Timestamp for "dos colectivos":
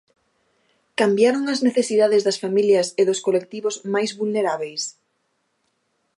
3.09-3.75